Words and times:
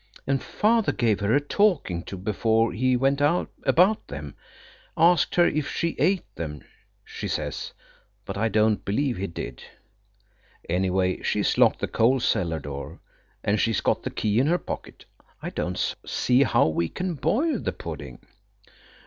And 0.25 0.41
Father 0.41 0.91
gave 0.91 1.19
her 1.19 1.35
a 1.35 1.39
talking 1.39 2.01
to 2.05 2.17
before 2.17 2.73
he 2.73 2.97
went 2.97 3.21
about 3.21 4.07
them–asked 4.07 5.35
her 5.35 5.45
if 5.45 5.69
she 5.69 5.89
ate 5.99 6.25
them, 6.33 6.63
she 7.05 7.27
says–but 7.27 8.35
I 8.35 8.49
don't 8.49 8.83
believe 8.83 9.17
he 9.17 9.27
did. 9.27 9.61
Anyway, 10.67 11.21
she's 11.21 11.55
locked 11.55 11.81
the 11.81 11.87
coal 11.87 12.19
cellar 12.19 12.57
door, 12.59 12.99
and 13.43 13.59
she's 13.61 13.81
got 13.81 14.01
the 14.01 14.09
key 14.09 14.39
in 14.39 14.47
her 14.47 14.57
pocket. 14.57 15.05
I 15.39 15.51
don't 15.51 15.93
see 16.03 16.41
how 16.41 16.65
we 16.69 16.89
can 16.89 17.13
boil 17.13 17.59
the 17.59 17.71
pudding." 17.71 18.21